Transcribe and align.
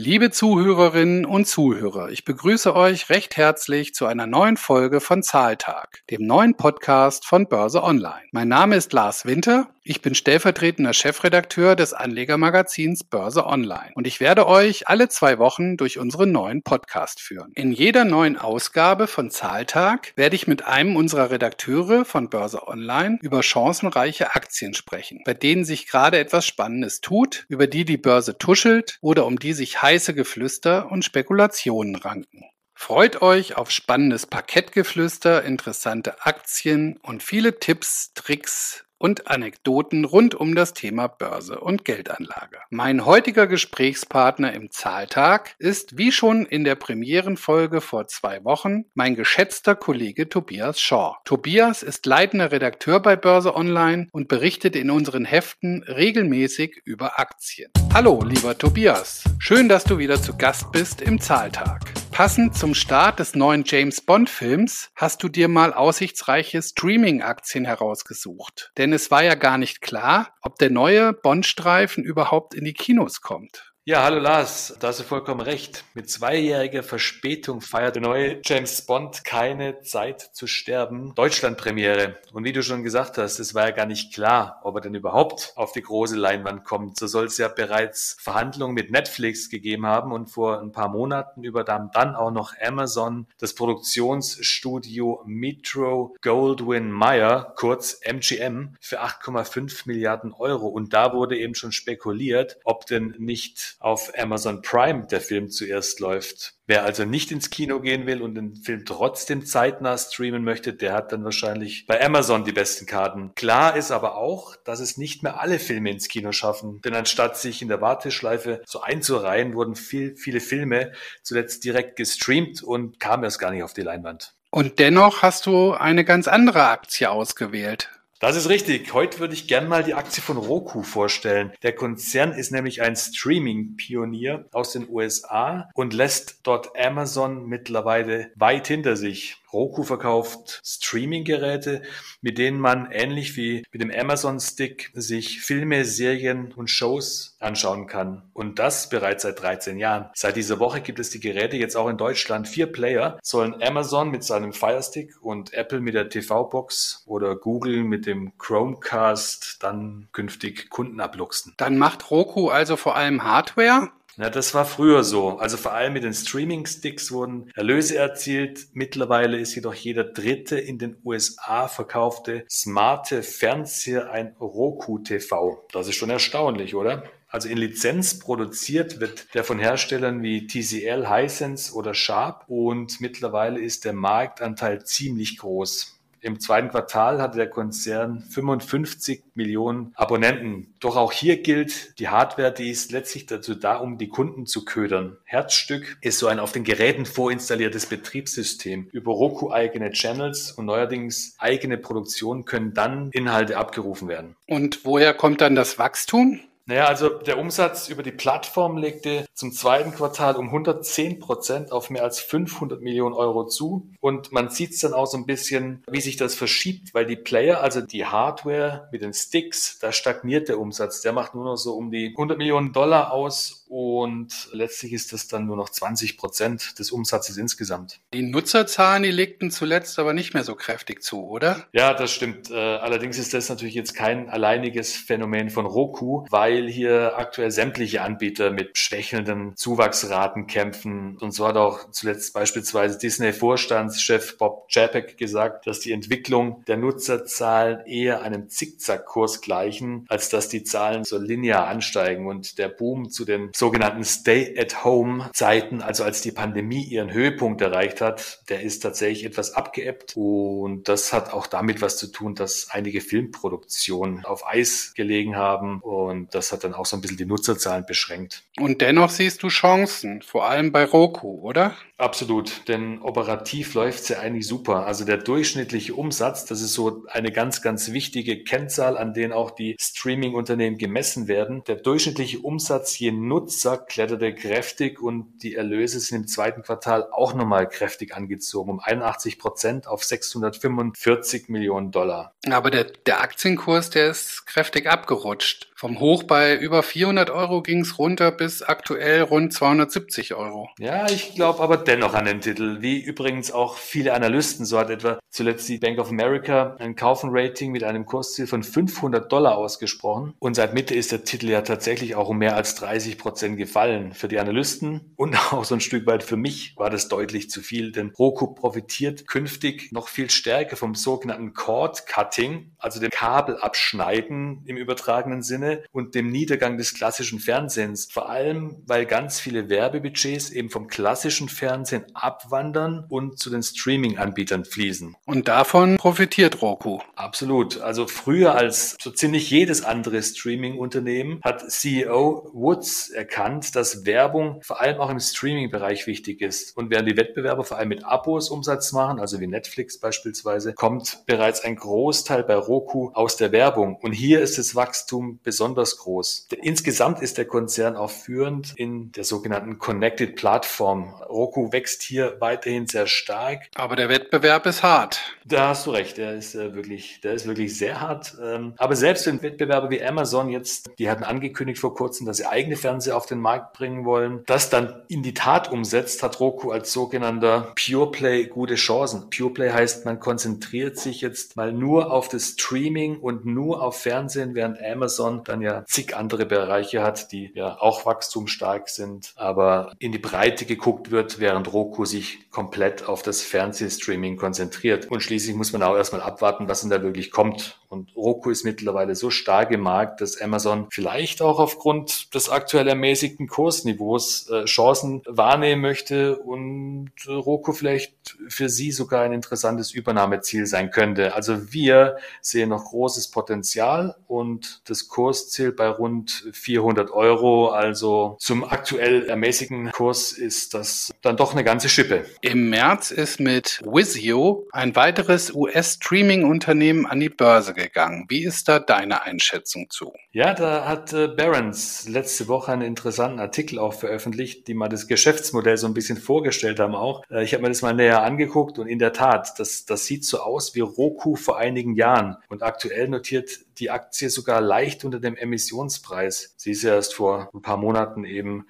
Liebe 0.00 0.30
Zuhörerinnen 0.30 1.26
und 1.26 1.48
Zuhörer, 1.48 2.10
ich 2.10 2.24
begrüße 2.24 2.72
euch 2.76 3.10
recht 3.10 3.36
herzlich 3.36 3.94
zu 3.94 4.06
einer 4.06 4.28
neuen 4.28 4.56
Folge 4.56 5.00
von 5.00 5.24
Zahltag, 5.24 6.04
dem 6.08 6.24
neuen 6.24 6.56
Podcast 6.56 7.26
von 7.26 7.48
Börse 7.48 7.82
Online. 7.82 8.22
Mein 8.30 8.46
Name 8.46 8.76
ist 8.76 8.92
Lars 8.92 9.26
Winter, 9.26 9.68
ich 9.88 10.02
bin 10.02 10.14
stellvertretender 10.14 10.92
Chefredakteur 10.92 11.74
des 11.74 11.94
Anlegermagazins 11.94 13.04
Börse 13.04 13.46
Online 13.46 13.90
und 13.94 14.06
ich 14.06 14.20
werde 14.20 14.46
euch 14.46 14.86
alle 14.86 15.08
zwei 15.08 15.38
Wochen 15.38 15.78
durch 15.78 15.98
unseren 15.98 16.30
neuen 16.30 16.62
Podcast 16.62 17.22
führen. 17.22 17.52
In 17.54 17.72
jeder 17.72 18.04
neuen 18.04 18.36
Ausgabe 18.36 19.06
von 19.06 19.30
Zahltag 19.30 20.12
werde 20.14 20.36
ich 20.36 20.46
mit 20.46 20.66
einem 20.66 20.94
unserer 20.94 21.30
Redakteure 21.30 22.04
von 22.04 22.28
Börse 22.28 22.68
Online 22.68 23.18
über 23.22 23.42
chancenreiche 23.42 24.34
Aktien 24.34 24.74
sprechen, 24.74 25.22
bei 25.24 25.32
denen 25.32 25.64
sich 25.64 25.86
gerade 25.86 26.18
etwas 26.18 26.44
Spannendes 26.44 27.00
tut, 27.00 27.46
über 27.48 27.66
die 27.66 27.86
die 27.86 27.96
Börse 27.96 28.36
tuschelt 28.36 28.98
oder 29.00 29.24
um 29.24 29.38
die 29.38 29.54
sich 29.54 29.80
heiße 29.80 30.12
Geflüster 30.12 30.92
und 30.92 31.02
Spekulationen 31.02 31.96
ranken. 31.96 32.44
Freut 32.74 33.22
euch 33.22 33.56
auf 33.56 33.70
spannendes 33.70 34.26
Parkettgeflüster, 34.26 35.42
interessante 35.44 36.26
Aktien 36.26 36.98
und 37.02 37.22
viele 37.22 37.58
Tipps, 37.58 38.12
Tricks 38.14 38.84
und 38.98 39.28
Anekdoten 39.28 40.04
rund 40.04 40.34
um 40.34 40.54
das 40.54 40.74
Thema 40.74 41.06
Börse 41.06 41.60
und 41.60 41.84
Geldanlage. 41.84 42.58
Mein 42.70 43.06
heutiger 43.06 43.46
Gesprächspartner 43.46 44.52
im 44.52 44.70
Zahltag 44.70 45.54
ist, 45.58 45.96
wie 45.96 46.12
schon 46.12 46.44
in 46.44 46.64
der 46.64 46.74
Premierenfolge 46.74 47.80
vor 47.80 48.08
zwei 48.08 48.44
Wochen, 48.44 48.84
mein 48.94 49.14
geschätzter 49.14 49.74
Kollege 49.74 50.28
Tobias 50.28 50.80
Shaw. 50.80 51.16
Tobias 51.24 51.82
ist 51.82 52.06
leitender 52.06 52.52
Redakteur 52.52 53.00
bei 53.00 53.16
Börse 53.16 53.54
Online 53.54 54.08
und 54.12 54.28
berichtet 54.28 54.76
in 54.76 54.90
unseren 54.90 55.24
Heften 55.24 55.82
regelmäßig 55.84 56.80
über 56.84 57.18
Aktien. 57.18 57.70
Hallo, 57.94 58.22
lieber 58.22 58.56
Tobias. 58.56 59.24
Schön, 59.38 59.68
dass 59.68 59.84
du 59.84 59.98
wieder 59.98 60.20
zu 60.20 60.36
Gast 60.36 60.72
bist 60.72 61.00
im 61.00 61.20
Zahltag. 61.20 61.97
Passend 62.10 62.56
zum 62.56 62.74
Start 62.74 63.20
des 63.20 63.34
neuen 63.36 63.62
James 63.64 64.00
Bond 64.00 64.28
Films 64.28 64.90
hast 64.96 65.22
du 65.22 65.28
dir 65.28 65.46
mal 65.46 65.72
aussichtsreiche 65.72 66.60
Streaming-Aktien 66.62 67.64
herausgesucht. 67.64 68.72
Denn 68.76 68.92
es 68.92 69.10
war 69.10 69.22
ja 69.22 69.34
gar 69.34 69.56
nicht 69.56 69.80
klar, 69.80 70.34
ob 70.42 70.58
der 70.58 70.70
neue 70.70 71.12
Bond-Streifen 71.12 72.02
überhaupt 72.02 72.54
in 72.54 72.64
die 72.64 72.72
Kinos 72.72 73.20
kommt. 73.20 73.67
Ja, 73.88 74.02
hallo 74.02 74.18
Lars, 74.18 74.76
da 74.80 74.88
hast 74.88 75.00
du 75.00 75.04
vollkommen 75.04 75.40
recht. 75.40 75.82
Mit 75.94 76.10
zweijähriger 76.10 76.82
Verspätung 76.82 77.62
feiert 77.62 77.94
der 77.94 78.02
neue 78.02 78.38
James 78.44 78.82
Bond 78.82 79.24
keine 79.24 79.80
Zeit 79.80 80.20
zu 80.20 80.46
sterben. 80.46 81.14
Deutschlandpremiere. 81.14 82.18
Und 82.34 82.44
wie 82.44 82.52
du 82.52 82.62
schon 82.62 82.82
gesagt 82.82 83.16
hast, 83.16 83.38
es 83.38 83.54
war 83.54 83.64
ja 83.64 83.70
gar 83.70 83.86
nicht 83.86 84.12
klar, 84.12 84.60
ob 84.62 84.74
er 84.74 84.82
denn 84.82 84.94
überhaupt 84.94 85.54
auf 85.56 85.72
die 85.72 85.80
große 85.80 86.16
Leinwand 86.16 86.64
kommt. 86.64 86.98
So 86.98 87.06
soll 87.06 87.24
es 87.24 87.38
ja 87.38 87.48
bereits 87.48 88.18
Verhandlungen 88.20 88.74
mit 88.74 88.90
Netflix 88.90 89.48
gegeben 89.48 89.86
haben 89.86 90.12
und 90.12 90.26
vor 90.26 90.60
ein 90.60 90.70
paar 90.70 90.90
Monaten 90.90 91.42
übernahm 91.42 91.88
dann 91.90 92.14
auch 92.14 92.30
noch 92.30 92.52
Amazon 92.60 93.26
das 93.38 93.54
Produktionsstudio 93.54 95.22
Metro 95.24 96.14
Goldwyn 96.20 96.90
Mayer, 96.90 97.54
kurz 97.56 98.02
MGM, 98.04 98.76
für 98.82 99.00
8,5 99.00 99.84
Milliarden 99.86 100.34
Euro. 100.34 100.66
Und 100.66 100.92
da 100.92 101.14
wurde 101.14 101.38
eben 101.38 101.54
schon 101.54 101.72
spekuliert, 101.72 102.58
ob 102.64 102.84
denn 102.84 103.14
nicht 103.16 103.77
auf 103.80 104.12
Amazon 104.18 104.62
Prime 104.62 105.06
der 105.06 105.20
Film 105.20 105.50
zuerst 105.50 106.00
läuft. 106.00 106.54
Wer 106.66 106.84
also 106.84 107.04
nicht 107.04 107.30
ins 107.30 107.50
Kino 107.50 107.80
gehen 107.80 108.06
will 108.06 108.20
und 108.20 108.34
den 108.34 108.56
Film 108.56 108.84
trotzdem 108.84 109.46
zeitnah 109.46 109.96
streamen 109.96 110.44
möchte, 110.44 110.74
der 110.74 110.92
hat 110.92 111.12
dann 111.12 111.24
wahrscheinlich 111.24 111.86
bei 111.86 112.04
Amazon 112.04 112.44
die 112.44 112.52
besten 112.52 112.86
Karten. 112.86 113.32
Klar 113.36 113.76
ist 113.76 113.90
aber 113.90 114.16
auch, 114.16 114.56
dass 114.56 114.80
es 114.80 114.98
nicht 114.98 115.22
mehr 115.22 115.40
alle 115.40 115.58
Filme 115.58 115.90
ins 115.90 116.08
Kino 116.08 116.32
schaffen. 116.32 116.80
Denn 116.84 116.94
anstatt 116.94 117.38
sich 117.38 117.62
in 117.62 117.68
der 117.68 117.80
Warteschleife 117.80 118.62
so 118.66 118.80
einzureihen, 118.80 119.54
wurden 119.54 119.76
viel, 119.76 120.16
viele 120.16 120.40
Filme 120.40 120.92
zuletzt 121.22 121.64
direkt 121.64 121.96
gestreamt 121.96 122.62
und 122.62 123.00
kamen 123.00 123.24
erst 123.24 123.38
gar 123.38 123.50
nicht 123.50 123.62
auf 123.62 123.72
die 123.72 123.82
Leinwand. 123.82 124.34
Und 124.50 124.78
dennoch 124.78 125.22
hast 125.22 125.46
du 125.46 125.72
eine 125.72 126.04
ganz 126.04 126.26
andere 126.26 126.68
Aktie 126.68 127.10
ausgewählt. 127.10 127.90
Das 128.20 128.34
ist 128.34 128.48
richtig. 128.48 128.92
Heute 128.94 129.20
würde 129.20 129.34
ich 129.34 129.46
gern 129.46 129.68
mal 129.68 129.84
die 129.84 129.94
Aktie 129.94 130.20
von 130.20 130.38
Roku 130.38 130.82
vorstellen. 130.82 131.52
Der 131.62 131.72
Konzern 131.72 132.32
ist 132.32 132.50
nämlich 132.50 132.82
ein 132.82 132.96
Streaming-Pionier 132.96 134.48
aus 134.52 134.72
den 134.72 134.88
USA 134.88 135.70
und 135.74 135.94
lässt 135.94 136.40
dort 136.42 136.76
Amazon 136.76 137.46
mittlerweile 137.46 138.32
weit 138.34 138.66
hinter 138.66 138.96
sich. 138.96 139.36
Roku 139.52 139.82
verkauft 139.82 140.60
Streaming-Geräte, 140.64 141.82
mit 142.20 142.38
denen 142.38 142.60
man 142.60 142.90
ähnlich 142.90 143.36
wie 143.36 143.64
mit 143.72 143.82
dem 143.82 143.90
Amazon 143.90 144.40
Stick 144.40 144.90
sich 144.94 145.40
Filme, 145.40 145.84
Serien 145.84 146.52
und 146.52 146.68
Shows 146.68 147.36
anschauen 147.40 147.86
kann. 147.86 148.22
Und 148.32 148.58
das 148.58 148.88
bereits 148.88 149.22
seit 149.22 149.40
13 149.40 149.78
Jahren. 149.78 150.10
Seit 150.14 150.36
dieser 150.36 150.58
Woche 150.58 150.80
gibt 150.80 150.98
es 150.98 151.10
die 151.10 151.20
Geräte 151.20 151.56
jetzt 151.56 151.76
auch 151.76 151.88
in 151.88 151.96
Deutschland. 151.96 152.48
Vier 152.48 152.66
Player 152.66 153.18
sollen 153.22 153.62
Amazon 153.62 154.10
mit 154.10 154.24
seinem 154.24 154.52
Fire 154.52 154.82
Stick 154.82 155.14
und 155.22 155.54
Apple 155.54 155.80
mit 155.80 155.94
der 155.94 156.08
TV-Box 156.08 157.04
oder 157.06 157.36
Google 157.36 157.84
mit 157.84 158.06
dem 158.06 158.36
Chromecast 158.38 159.58
dann 159.60 160.08
künftig 160.12 160.70
Kunden 160.70 161.00
abluchsen. 161.00 161.54
Dann 161.56 161.78
macht 161.78 162.10
Roku 162.10 162.48
also 162.48 162.76
vor 162.76 162.96
allem 162.96 163.24
Hardware 163.24 163.90
ja, 164.18 164.30
das 164.30 164.52
war 164.52 164.64
früher 164.64 165.04
so. 165.04 165.38
Also 165.38 165.56
vor 165.56 165.72
allem 165.72 165.92
mit 165.92 166.02
den 166.02 166.12
Streaming-Sticks 166.12 167.12
wurden 167.12 167.50
Erlöse 167.54 167.96
erzielt. 167.96 168.66
Mittlerweile 168.72 169.38
ist 169.38 169.54
jedoch 169.54 169.74
jeder 169.74 170.04
dritte 170.04 170.58
in 170.58 170.78
den 170.78 170.96
USA 171.04 171.68
verkaufte 171.68 172.44
smarte 172.50 173.22
Fernseher 173.22 174.10
ein 174.10 174.34
Roku 174.40 174.98
TV. 174.98 175.64
Das 175.72 175.86
ist 175.86 175.96
schon 175.96 176.10
erstaunlich, 176.10 176.74
oder? 176.74 177.04
Also 177.28 177.48
in 177.48 177.58
Lizenz 177.58 178.18
produziert 178.18 179.00
wird 179.00 179.34
der 179.34 179.44
von 179.44 179.58
Herstellern 179.58 180.22
wie 180.22 180.46
TCL, 180.46 181.08
Hisense 181.08 181.74
oder 181.74 181.92
Sharp 181.92 182.44
und 182.48 183.00
mittlerweile 183.00 183.60
ist 183.60 183.84
der 183.84 183.92
Marktanteil 183.92 184.84
ziemlich 184.84 185.36
groß. 185.36 185.97
Im 186.20 186.40
zweiten 186.40 186.68
Quartal 186.68 187.20
hatte 187.20 187.38
der 187.38 187.50
Konzern 187.50 188.20
55 188.20 189.22
Millionen 189.34 189.92
Abonnenten. 189.94 190.74
Doch 190.80 190.96
auch 190.96 191.12
hier 191.12 191.42
gilt, 191.42 191.98
die 191.98 192.08
Hardware, 192.08 192.52
die 192.52 192.70
ist 192.70 192.92
letztlich 192.92 193.26
dazu 193.26 193.54
da, 193.54 193.76
um 193.76 193.98
die 193.98 194.08
Kunden 194.08 194.46
zu 194.46 194.64
ködern. 194.64 195.16
Herzstück 195.24 195.98
ist 196.00 196.18
so 196.18 196.26
ein 196.26 196.40
auf 196.40 196.52
den 196.52 196.64
Geräten 196.64 197.06
vorinstalliertes 197.06 197.86
Betriebssystem. 197.86 198.88
Über 198.92 199.12
Roku 199.12 199.52
eigene 199.52 199.90
Channels 199.90 200.52
und 200.52 200.66
neuerdings 200.66 201.36
eigene 201.38 201.78
Produktionen 201.78 202.44
können 202.44 202.74
dann 202.74 203.10
Inhalte 203.12 203.56
abgerufen 203.56 204.08
werden. 204.08 204.36
Und 204.46 204.84
woher 204.84 205.14
kommt 205.14 205.40
dann 205.40 205.54
das 205.54 205.78
Wachstum? 205.78 206.40
Naja, 206.68 206.84
also 206.84 207.08
der 207.08 207.38
Umsatz 207.38 207.88
über 207.88 208.02
die 208.02 208.12
Plattform 208.12 208.76
legte 208.76 209.24
zum 209.32 209.52
zweiten 209.52 209.90
Quartal 209.90 210.36
um 210.36 210.48
110 210.48 211.18
Prozent 211.18 211.72
auf 211.72 211.88
mehr 211.88 212.04
als 212.04 212.20
500 212.20 212.82
Millionen 212.82 213.14
Euro 213.14 213.46
zu. 213.46 213.88
Und 214.00 214.32
man 214.32 214.50
sieht 214.50 214.72
es 214.72 214.80
dann 214.80 214.92
auch 214.92 215.06
so 215.06 215.16
ein 215.16 215.24
bisschen, 215.24 215.82
wie 215.90 216.02
sich 216.02 216.16
das 216.16 216.34
verschiebt, 216.34 216.92
weil 216.92 217.06
die 217.06 217.16
Player, 217.16 217.62
also 217.62 217.80
die 217.80 218.04
Hardware 218.04 218.86
mit 218.92 219.00
den 219.00 219.14
Sticks, 219.14 219.78
da 219.78 219.92
stagniert 219.92 220.50
der 220.50 220.60
Umsatz. 220.60 221.00
Der 221.00 221.14
macht 221.14 221.34
nur 221.34 221.44
noch 221.44 221.56
so 221.56 221.72
um 221.72 221.90
die 221.90 222.08
100 222.08 222.36
Millionen 222.36 222.74
Dollar 222.74 223.12
aus 223.12 223.64
und 223.68 224.48
letztlich 224.52 224.92
ist 224.92 225.12
das 225.12 225.28
dann 225.28 225.46
nur 225.46 225.56
noch 225.56 225.68
20 225.68 226.16
Prozent 226.18 226.78
des 226.78 226.90
Umsatzes 226.90 227.36
insgesamt. 227.36 228.00
Die 228.12 228.22
Nutzerzahlen, 228.22 229.02
die 229.02 229.10
legten 229.10 229.50
zuletzt 229.50 229.98
aber 229.98 230.12
nicht 230.12 230.34
mehr 230.34 230.44
so 230.44 230.54
kräftig 230.54 231.02
zu, 231.02 231.26
oder? 231.26 231.66
Ja, 231.72 231.94
das 231.94 232.10
stimmt. 232.10 232.50
Äh, 232.50 232.54
allerdings 232.54 233.18
ist 233.18 233.34
das 233.34 233.48
natürlich 233.48 233.74
jetzt 233.74 233.94
kein 233.94 234.28
alleiniges 234.28 234.94
Phänomen 234.94 235.50
von 235.50 235.66
Roku, 235.66 236.26
weil 236.30 236.57
hier 236.66 237.18
aktuell 237.18 237.50
sämtliche 237.50 238.02
Anbieter 238.02 238.50
mit 238.50 238.78
schwächelnden 238.78 239.54
Zuwachsraten 239.54 240.46
kämpfen. 240.46 241.18
Und 241.18 241.32
so 241.32 241.46
hat 241.46 241.56
auch 241.56 241.90
zuletzt 241.90 242.32
beispielsweise 242.32 242.98
Disney-Vorstandschef 242.98 244.38
Bob 244.38 244.68
Chapek 244.72 245.18
gesagt, 245.18 245.66
dass 245.66 245.80
die 245.80 245.92
Entwicklung 245.92 246.64
der 246.66 246.78
Nutzerzahlen 246.78 247.86
eher 247.86 248.22
einem 248.22 248.48
Zickzackkurs 248.48 249.42
gleichen, 249.42 250.06
als 250.08 250.30
dass 250.30 250.48
die 250.48 250.64
Zahlen 250.64 251.04
so 251.04 251.18
linear 251.18 251.66
ansteigen. 251.66 252.26
Und 252.26 252.58
der 252.58 252.68
Boom 252.68 253.10
zu 253.10 253.24
den 253.24 253.50
sogenannten 253.54 254.04
Stay-at-Home-Zeiten, 254.04 255.82
also 255.82 256.04
als 256.04 256.22
die 256.22 256.32
Pandemie 256.32 256.84
ihren 256.84 257.12
Höhepunkt 257.12 257.60
erreicht 257.60 258.00
hat, 258.00 258.40
der 258.48 258.62
ist 258.62 258.80
tatsächlich 258.80 259.24
etwas 259.24 259.52
abgeebbt. 259.52 260.16
Und 260.16 260.88
das 260.88 261.12
hat 261.12 261.32
auch 261.32 261.46
damit 261.46 261.82
was 261.82 261.98
zu 261.98 262.06
tun, 262.10 262.34
dass 262.34 262.68
einige 262.70 263.00
Filmproduktionen 263.00 264.24
auf 264.24 264.46
Eis 264.46 264.94
gelegen 264.94 265.36
haben. 265.36 265.80
Und 265.80 266.34
das 266.34 266.47
hat 266.52 266.64
dann 266.64 266.74
auch 266.74 266.86
so 266.86 266.96
ein 266.96 267.00
bisschen 267.00 267.16
die 267.16 267.26
Nutzerzahlen 267.26 267.84
beschränkt. 267.86 268.44
Und 268.58 268.80
dennoch 268.80 269.10
siehst 269.10 269.42
du 269.42 269.48
Chancen, 269.48 270.22
vor 270.22 270.48
allem 270.48 270.72
bei 270.72 270.84
Roku, 270.84 271.40
oder? 271.40 271.74
Absolut, 271.98 272.68
denn 272.68 273.02
operativ 273.02 273.74
läuft 273.74 274.02
es 274.02 274.08
ja 274.08 274.20
eigentlich 274.20 274.46
super. 274.46 274.86
Also 274.86 275.04
der 275.04 275.16
durchschnittliche 275.16 275.94
Umsatz, 275.94 276.44
das 276.44 276.60
ist 276.60 276.74
so 276.74 277.04
eine 277.08 277.32
ganz, 277.32 277.60
ganz 277.60 277.90
wichtige 277.90 278.44
Kennzahl, 278.44 278.96
an 278.96 279.14
denen 279.14 279.32
auch 279.32 279.50
die 279.50 279.74
Streaming-Unternehmen 279.80 280.78
gemessen 280.78 281.26
werden. 281.26 281.64
Der 281.66 281.74
durchschnittliche 281.74 282.38
Umsatz 282.38 282.96
je 283.00 283.10
Nutzer 283.10 283.78
kletterte 283.78 284.32
kräftig 284.32 285.00
und 285.00 285.42
die 285.42 285.56
Erlöse 285.56 285.98
sind 285.98 286.18
im 286.18 286.28
zweiten 286.28 286.62
Quartal 286.62 287.08
auch 287.10 287.34
nochmal 287.34 287.68
kräftig 287.68 288.14
angezogen, 288.14 288.70
um 288.70 288.80
81 288.80 289.40
Prozent 289.40 289.88
auf 289.88 290.04
645 290.04 291.48
Millionen 291.48 291.90
Dollar. 291.90 292.32
Aber 292.48 292.70
der, 292.70 292.84
der 292.84 293.20
Aktienkurs, 293.22 293.90
der 293.90 294.10
ist 294.10 294.46
kräftig 294.46 294.86
abgerutscht. 294.86 295.72
Vom 295.80 296.00
Hoch 296.00 296.24
bei 296.24 296.56
über 296.56 296.82
400 296.82 297.30
Euro 297.30 297.62
ging 297.62 297.82
es 297.82 298.00
runter 298.00 298.32
bis 298.32 298.62
aktuell 298.62 299.22
rund 299.22 299.52
270 299.52 300.34
Euro. 300.34 300.68
Ja, 300.80 301.08
ich 301.08 301.36
glaube 301.36 301.62
aber 301.62 301.76
dennoch 301.76 302.14
an 302.14 302.24
den 302.24 302.40
Titel, 302.40 302.78
wie 302.80 303.00
übrigens 303.00 303.52
auch 303.52 303.76
viele 303.76 304.12
Analysten. 304.12 304.66
So 304.66 304.76
hat 304.76 304.90
etwa 304.90 305.20
zuletzt 305.30 305.68
die 305.68 305.78
Bank 305.78 306.00
of 306.00 306.08
America 306.08 306.74
ein 306.80 306.96
Kaufenrating 306.96 307.70
mit 307.70 307.84
einem 307.84 308.06
Kursziel 308.06 308.48
von 308.48 308.64
500 308.64 309.30
Dollar 309.30 309.56
ausgesprochen. 309.56 310.34
Und 310.40 310.54
seit 310.54 310.74
Mitte 310.74 310.96
ist 310.96 311.12
der 311.12 311.22
Titel 311.22 311.48
ja 311.48 311.60
tatsächlich 311.62 312.16
auch 312.16 312.28
um 312.28 312.38
mehr 312.38 312.56
als 312.56 312.74
30 312.74 313.16
Prozent 313.16 313.56
gefallen. 313.56 314.14
Für 314.14 314.26
die 314.26 314.40
Analysten 314.40 315.12
und 315.14 315.36
auch 315.52 315.64
so 315.64 315.76
ein 315.76 315.80
Stück 315.80 316.08
weit 316.08 316.24
für 316.24 316.36
mich 316.36 316.74
war 316.76 316.90
das 316.90 317.06
deutlich 317.06 317.50
zu 317.50 317.60
viel, 317.60 317.92
denn 317.92 318.10
Roku 318.18 318.52
profitiert 318.52 319.28
künftig 319.28 319.92
noch 319.92 320.08
viel 320.08 320.28
stärker 320.28 320.74
vom 320.74 320.96
sogenannten 320.96 321.54
Cord 321.54 322.08
Cutting, 322.08 322.72
also 322.78 322.98
dem 322.98 323.10
Kabelabschneiden 323.10 324.64
im 324.66 324.76
übertragenen 324.76 325.42
Sinne 325.42 325.67
und 325.92 326.14
dem 326.14 326.30
Niedergang 326.30 326.78
des 326.78 326.94
klassischen 326.94 327.38
Fernsehens. 327.40 328.08
Vor 328.10 328.28
allem, 328.28 328.82
weil 328.86 329.06
ganz 329.06 329.40
viele 329.40 329.68
Werbebudgets 329.68 330.50
eben 330.50 330.70
vom 330.70 330.86
klassischen 330.88 331.48
Fernsehen 331.48 332.04
abwandern 332.14 333.04
und 333.08 333.38
zu 333.38 333.50
den 333.50 333.62
Streaming-Anbietern 333.62 334.64
fließen. 334.64 335.16
Und 335.26 335.48
davon 335.48 335.96
profitiert 335.96 336.62
Roku. 336.62 337.00
Absolut. 337.16 337.80
Also 337.80 338.06
früher 338.06 338.54
als 338.54 338.96
so 339.00 339.10
ziemlich 339.10 339.50
jedes 339.50 339.82
andere 339.82 340.22
Streaming-Unternehmen 340.22 341.40
hat 341.42 341.70
CEO 341.70 342.50
Woods 342.52 343.10
erkannt, 343.10 343.74
dass 343.76 344.04
Werbung 344.06 344.60
vor 344.62 344.80
allem 344.80 345.00
auch 345.00 345.10
im 345.10 345.20
Streaming-Bereich 345.20 346.06
wichtig 346.06 346.40
ist. 346.40 346.76
Und 346.76 346.90
während 346.90 347.08
die 347.08 347.16
Wettbewerber 347.16 347.64
vor 347.64 347.78
allem 347.78 347.88
mit 347.88 348.04
Abos 348.04 348.50
Umsatz 348.50 348.92
machen, 348.92 349.20
also 349.20 349.40
wie 349.40 349.46
Netflix 349.46 349.98
beispielsweise, 349.98 350.74
kommt 350.74 351.22
bereits 351.26 351.62
ein 351.62 351.76
Großteil 351.76 352.44
bei 352.44 352.54
Roku 352.54 353.10
aus 353.14 353.36
der 353.36 353.52
Werbung. 353.52 353.96
Und 353.96 354.12
hier 354.12 354.40
ist 354.40 354.58
das 354.58 354.74
Wachstum 354.74 355.38
besonders 355.58 355.96
groß. 355.96 356.46
Insgesamt 356.62 357.20
ist 357.20 357.36
der 357.36 357.44
Konzern 357.44 357.96
auch 357.96 358.12
führend 358.12 358.74
in 358.76 359.10
der 359.10 359.24
sogenannten 359.24 359.80
Connected 359.80 360.36
Plattform. 360.36 361.12
Roku 361.28 361.72
wächst 361.72 362.02
hier 362.02 362.36
weiterhin 362.38 362.86
sehr 362.86 363.08
stark. 363.08 363.68
Aber 363.74 363.96
der 363.96 364.08
Wettbewerb 364.08 364.66
ist 364.66 364.84
hart. 364.84 365.18
Da 365.44 365.70
hast 365.70 365.84
du 365.86 365.90
recht, 365.90 366.16
der 366.16 366.34
ist 366.34 366.54
äh, 366.54 366.76
wirklich, 366.76 367.20
der 367.22 367.32
ist 367.32 367.48
wirklich 367.48 367.76
sehr 367.76 368.00
hart. 368.00 368.36
Ähm, 368.40 368.74
aber 368.76 368.94
selbst 368.94 369.26
wenn 369.26 369.42
Wettbewerber 369.42 369.90
wie 369.90 370.00
Amazon 370.00 370.48
jetzt, 370.48 370.90
die 371.00 371.10
hatten 371.10 371.24
angekündigt 371.24 371.80
vor 371.80 371.92
kurzem, 371.92 372.24
dass 372.26 372.36
sie 372.36 372.46
eigene 372.46 372.76
Fernseher 372.76 373.16
auf 373.16 373.26
den 373.26 373.40
Markt 373.40 373.72
bringen 373.72 374.04
wollen, 374.04 374.44
das 374.46 374.70
dann 374.70 375.02
in 375.08 375.24
die 375.24 375.34
Tat 375.34 375.72
umsetzt, 375.72 376.22
hat 376.22 376.38
Roku 376.38 376.70
als 376.70 376.92
sogenannter 376.92 377.74
Pure 377.74 378.12
Play 378.12 378.44
gute 378.44 378.76
Chancen. 378.76 379.28
Pure 379.28 379.50
Play 379.50 379.72
heißt, 379.72 380.04
man 380.04 380.20
konzentriert 380.20 380.98
sich 380.98 381.20
jetzt 381.20 381.56
mal 381.56 381.72
nur 381.72 382.12
auf 382.12 382.28
das 382.28 382.50
Streaming 382.50 383.18
und 383.18 383.44
nur 383.44 383.82
auf 383.82 384.00
Fernsehen, 384.00 384.54
während 384.54 384.80
Amazon 384.80 385.42
dann 385.48 385.60
ja 385.60 385.84
zig 385.86 386.16
andere 386.16 386.46
Bereiche 386.46 387.02
hat, 387.02 387.32
die 387.32 387.50
ja 387.54 387.80
auch 387.80 388.06
wachstumsstark 388.06 388.88
sind, 388.88 389.32
aber 389.36 389.92
in 389.98 390.12
die 390.12 390.18
Breite 390.18 390.64
geguckt 390.64 391.10
wird, 391.10 391.38
während 391.38 391.72
Roku 391.72 392.04
sich 392.04 392.50
komplett 392.50 393.08
auf 393.08 393.22
das 393.22 393.42
Fernsehstreaming 393.42 394.36
konzentriert. 394.36 395.10
Und 395.10 395.22
schließlich 395.22 395.54
muss 395.54 395.72
man 395.72 395.82
auch 395.82 395.96
erstmal 395.96 396.22
abwarten, 396.22 396.68
was 396.68 396.80
denn 396.80 396.90
da 396.90 397.02
wirklich 397.02 397.30
kommt. 397.30 397.78
Und 397.88 398.14
Roku 398.16 398.50
ist 398.50 398.64
mittlerweile 398.64 399.14
so 399.14 399.30
stark 399.30 399.70
im 399.70 399.80
Markt, 399.80 400.20
dass 400.20 400.38
Amazon 400.40 400.88
vielleicht 400.90 401.40
auch 401.40 401.58
aufgrund 401.58 402.34
des 402.34 402.50
aktuell 402.50 402.86
ermäßigten 402.86 403.48
Kursniveaus 403.48 404.50
äh, 404.50 404.64
Chancen 404.66 405.22
wahrnehmen 405.26 405.80
möchte 405.80 406.36
und 406.36 407.12
äh, 407.26 407.32
Roku 407.32 407.72
vielleicht 407.72 408.36
für 408.48 408.68
sie 408.68 408.92
sogar 408.92 409.22
ein 409.22 409.32
interessantes 409.32 409.92
Übernahmeziel 409.92 410.66
sein 410.66 410.90
könnte. 410.90 411.34
Also 411.34 411.72
wir 411.72 412.18
sehen 412.42 412.68
noch 412.68 412.84
großes 412.84 413.30
Potenzial 413.30 414.16
und 414.26 414.82
das 414.90 415.08
Kursziel 415.38 415.72
bei 415.72 415.88
rund 415.88 416.48
400 416.52 417.10
Euro. 417.10 417.68
Also 417.68 418.36
zum 418.40 418.64
aktuell 418.64 419.26
ermäßigten 419.26 419.92
Kurs 419.92 420.32
ist 420.32 420.74
das 420.74 421.12
dann 421.22 421.36
doch 421.36 421.52
eine 421.52 421.64
ganze 421.64 421.88
Schippe. 421.88 422.24
Im 422.40 422.70
März 422.70 423.10
ist 423.10 423.40
mit 423.40 423.80
Wizio 423.84 424.66
ein 424.72 424.96
weiteres 424.96 425.54
US-Streaming-Unternehmen 425.54 427.06
an 427.06 427.20
die 427.20 427.28
Börse 427.28 427.74
gegangen. 427.74 428.26
Wie 428.28 428.44
ist 428.44 428.68
da 428.68 428.78
deine 428.78 429.22
Einschätzung 429.22 429.88
zu? 429.90 430.12
Ja, 430.32 430.54
da 430.54 430.86
hat 430.86 431.12
äh, 431.12 431.28
Barron's 431.28 432.08
letzte 432.08 432.48
Woche 432.48 432.72
einen 432.72 432.82
interessanten 432.82 433.40
Artikel 433.40 433.78
auch 433.78 433.94
veröffentlicht, 433.94 434.68
die 434.68 434.74
mal 434.74 434.88
das 434.88 435.06
Geschäftsmodell 435.06 435.76
so 435.76 435.86
ein 435.86 435.94
bisschen 435.94 436.18
vorgestellt 436.18 436.80
haben 436.80 436.94
auch. 436.94 437.24
Äh, 437.30 437.44
ich 437.44 437.54
habe 437.54 437.62
mir 437.62 437.68
das 437.68 437.82
mal 437.82 437.94
näher 437.94 438.22
angeguckt 438.22 438.78
und 438.78 438.88
in 438.88 438.98
der 438.98 439.12
Tat, 439.12 439.58
das, 439.58 439.84
das 439.86 440.04
sieht 440.04 440.24
so 440.24 440.40
aus 440.40 440.74
wie 440.74 440.80
Roku 440.80 441.36
vor 441.36 441.58
einigen 441.58 441.94
Jahren. 441.94 442.36
Und 442.48 442.62
aktuell 442.62 443.08
notiert 443.08 443.50
die 443.78 443.90
Aktie 443.90 444.30
sogar 444.30 444.60
leicht 444.60 445.04
unter 445.04 445.20
dem 445.20 445.27
Emissionspreis. 445.36 446.54
Sie 446.56 446.70
ist 446.72 446.82
ja 446.82 446.94
erst 446.94 447.14
vor 447.14 447.50
ein 447.54 447.62
paar 447.62 447.76
Monaten 447.76 448.24
eben 448.24 448.66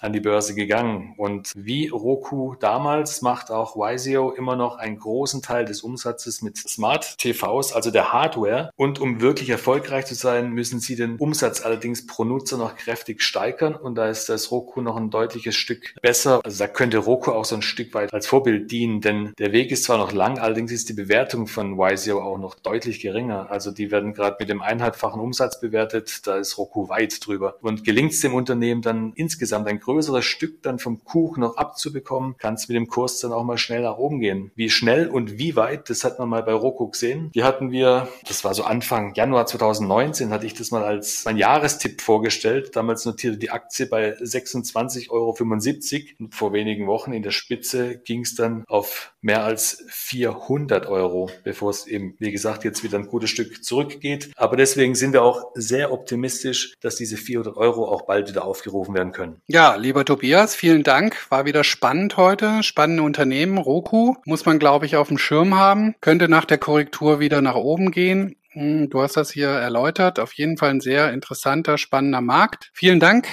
an 0.00 0.12
die 0.12 0.20
Börse 0.20 0.54
gegangen. 0.54 1.14
Und 1.16 1.52
wie 1.56 1.88
Roku 1.88 2.54
damals 2.60 3.22
macht 3.22 3.50
auch 3.50 3.76
Wiseo 3.76 4.30
immer 4.30 4.56
noch 4.56 4.76
einen 4.76 4.98
großen 4.98 5.42
Teil 5.42 5.64
des 5.64 5.82
Umsatzes 5.82 6.42
mit 6.42 6.56
Smart 6.56 7.18
TVs, 7.18 7.72
also 7.72 7.90
der 7.90 8.12
Hardware. 8.12 8.70
Und 8.76 9.00
um 9.00 9.20
wirklich 9.20 9.50
erfolgreich 9.50 10.06
zu 10.06 10.14
sein, 10.14 10.50
müssen 10.50 10.80
sie 10.80 10.96
den 10.96 11.16
Umsatz 11.16 11.62
allerdings 11.62 12.06
pro 12.06 12.24
Nutzer 12.24 12.56
noch 12.58 12.76
kräftig 12.76 13.22
steigern. 13.22 13.74
Und 13.74 13.96
da 13.96 14.08
ist 14.08 14.28
das 14.28 14.50
Roku 14.50 14.80
noch 14.80 14.96
ein 14.96 15.10
deutliches 15.10 15.54
Stück 15.54 15.94
besser. 16.02 16.40
Also 16.44 16.58
da 16.58 16.68
könnte 16.68 16.98
Roku 16.98 17.32
auch 17.32 17.44
so 17.44 17.54
ein 17.54 17.62
Stück 17.62 17.94
weit 17.94 18.12
als 18.12 18.26
Vorbild 18.26 18.70
dienen, 18.70 19.00
denn 19.00 19.32
der 19.38 19.52
Weg 19.52 19.70
ist 19.70 19.84
zwar 19.84 19.98
noch 19.98 20.12
lang, 20.12 20.38
allerdings 20.38 20.72
ist 20.72 20.88
die 20.88 20.94
Bewertung 20.94 21.46
von 21.46 21.78
Wiseo 21.78 22.22
auch 22.22 22.38
noch 22.38 22.54
deutlich 22.54 23.00
geringer. 23.00 23.50
Also 23.50 23.70
die 23.70 23.90
werden 23.90 24.12
gerade 24.12 24.36
mit 24.38 24.48
dem 24.48 24.62
eineinhalbfachen 24.62 25.20
Umsatz 25.20 25.60
bewertet. 25.60 26.26
Da 26.26 26.36
ist 26.36 26.58
Roku 26.58 26.88
weit 26.88 27.26
drüber. 27.26 27.56
Und 27.62 27.84
gelingt 27.84 28.12
es 28.12 28.20
dem 28.20 28.34
Unternehmen 28.34 28.82
dann 28.82 29.12
insgesamt 29.14 29.68
ein 29.68 29.80
größeres 29.86 30.24
Stück 30.24 30.62
dann 30.62 30.78
vom 30.78 31.02
Kuchen 31.04 31.40
noch 31.40 31.56
abzubekommen, 31.56 32.36
kann 32.38 32.54
es 32.54 32.68
mit 32.68 32.76
dem 32.76 32.88
Kurs 32.88 33.20
dann 33.20 33.32
auch 33.32 33.44
mal 33.44 33.56
schnell 33.56 33.82
nach 33.82 33.96
oben 33.96 34.20
gehen. 34.20 34.50
Wie 34.56 34.68
schnell 34.68 35.08
und 35.08 35.38
wie 35.38 35.56
weit, 35.56 35.88
das 35.88 36.04
hat 36.04 36.18
man 36.18 36.28
mal 36.28 36.42
bei 36.42 36.52
Roku 36.52 36.88
gesehen. 36.88 37.30
Die 37.34 37.44
hatten 37.44 37.70
wir, 37.70 38.08
das 38.26 38.44
war 38.44 38.52
so 38.52 38.64
Anfang 38.64 39.14
Januar 39.14 39.46
2019, 39.46 40.30
hatte 40.30 40.46
ich 40.46 40.54
das 40.54 40.70
mal 40.70 40.84
als 40.84 41.24
mein 41.24 41.36
Jahrestipp 41.36 42.00
vorgestellt. 42.00 42.74
Damals 42.74 43.04
notierte 43.04 43.38
die 43.38 43.50
Aktie 43.50 43.86
bei 43.86 44.16
26,75 44.18 45.10
Euro. 45.10 45.36
Und 46.18 46.34
vor 46.34 46.52
wenigen 46.52 46.86
Wochen 46.86 47.12
in 47.12 47.22
der 47.22 47.30
Spitze 47.30 47.98
ging 47.98 48.22
es 48.22 48.34
dann 48.34 48.64
auf 48.66 49.12
mehr 49.20 49.44
als 49.44 49.84
400 49.88 50.86
Euro, 50.86 51.30
bevor 51.44 51.70
es 51.70 51.86
eben, 51.86 52.14
wie 52.18 52.30
gesagt, 52.32 52.64
jetzt 52.64 52.82
wieder 52.82 52.98
ein 52.98 53.06
gutes 53.06 53.30
Stück 53.30 53.64
zurückgeht. 53.64 54.30
Aber 54.36 54.56
deswegen 54.56 54.94
sind 54.94 55.12
wir 55.12 55.22
auch 55.22 55.50
sehr 55.54 55.92
optimistisch, 55.92 56.74
dass 56.80 56.96
diese 56.96 57.16
400 57.16 57.56
Euro 57.56 57.86
auch 57.88 58.02
bald 58.02 58.28
wieder 58.28 58.44
aufgerufen 58.44 58.94
werden 58.94 59.12
können. 59.12 59.40
Lieber 59.78 60.06
Tobias, 60.06 60.54
vielen 60.54 60.82
Dank. 60.82 61.30
War 61.30 61.44
wieder 61.44 61.62
spannend 61.62 62.16
heute. 62.16 62.62
Spannende 62.62 63.02
Unternehmen. 63.02 63.58
Roku 63.58 64.16
muss 64.24 64.46
man, 64.46 64.58
glaube 64.58 64.86
ich, 64.86 64.96
auf 64.96 65.08
dem 65.08 65.18
Schirm 65.18 65.54
haben. 65.54 65.94
Könnte 66.00 66.28
nach 66.28 66.46
der 66.46 66.56
Korrektur 66.56 67.20
wieder 67.20 67.42
nach 67.42 67.56
oben 67.56 67.90
gehen. 67.90 68.36
Hm, 68.52 68.88
du 68.88 69.02
hast 69.02 69.18
das 69.18 69.30
hier 69.30 69.48
erläutert. 69.48 70.18
Auf 70.18 70.32
jeden 70.32 70.56
Fall 70.56 70.70
ein 70.70 70.80
sehr 70.80 71.12
interessanter, 71.12 71.76
spannender 71.76 72.22
Markt. 72.22 72.70
Vielen 72.72 73.00
Dank. 73.00 73.28